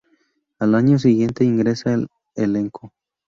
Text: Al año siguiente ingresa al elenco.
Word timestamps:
Al 0.57 0.73
año 0.73 0.97
siguiente 0.97 1.45
ingresa 1.45 1.93
al 1.93 2.07
elenco. 2.33 2.91